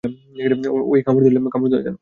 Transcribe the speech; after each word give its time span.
ওউ, 0.03 0.93
কামড় 1.05 1.23
দিলে 1.25 1.39
কেন? 1.75 1.89